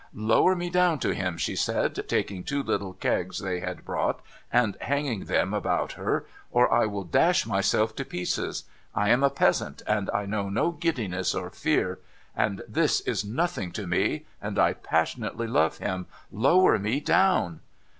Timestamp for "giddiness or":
10.71-11.51